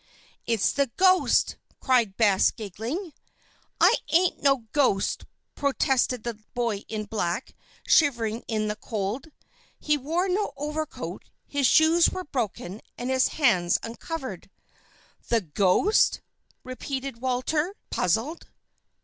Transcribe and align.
"It's 0.47 0.71
the 0.71 0.89
ghost," 0.97 1.57
cried 1.79 2.17
Bess, 2.17 2.49
giggling. 2.49 3.13
"I 3.79 3.93
ain't 4.09 4.41
no 4.41 4.65
ghost," 4.71 5.25
protested 5.53 6.23
the 6.23 6.39
boy 6.55 6.77
in 6.87 7.03
black, 7.05 7.53
shivering 7.87 8.43
in 8.47 8.67
the 8.67 8.75
cold. 8.75 9.27
He 9.79 9.99
wore 9.99 10.27
no 10.27 10.53
overcoat, 10.57 11.29
his 11.47 11.67
shoes 11.67 12.09
were 12.09 12.23
broken, 12.23 12.81
and 12.97 13.11
his 13.11 13.27
hands 13.37 13.77
uncovered. 13.83 14.49
"The 15.29 15.41
ghost?" 15.41 16.21
repeated 16.63 17.21
Walter, 17.21 17.75
puzzled. 17.91 18.47